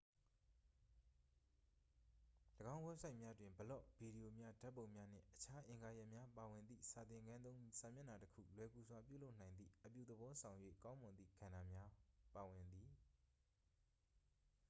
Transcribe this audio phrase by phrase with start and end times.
[2.75, 11.89] ၎င်း ဝက်ဆိုက်များတွင် ဘလော့ ဗီဒီရိုများ ဓာတ်ပုံများ နှင့် အခြားအင်္ဂါရပ်များ ပါဝင်သည့် စာသင်ခန်းသုံး စာမျက်နှာတစ်ခု လွယ်ကူစွာ ပြုလုပ်နိုင်သည့် အပြုသဘောဆောင်၍ ကောင်းမွန်သည့် ကဏ္ဍများ
[12.35, 12.91] ပါဝင်သည်